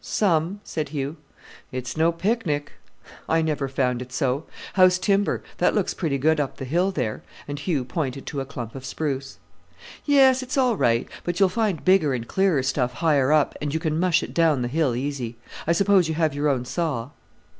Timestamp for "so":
4.11-4.45